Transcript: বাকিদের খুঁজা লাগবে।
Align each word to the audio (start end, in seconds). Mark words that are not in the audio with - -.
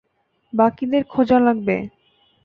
বাকিদের 0.53 1.03
খুঁজা 1.03 1.37
লাগবে। 1.39 1.75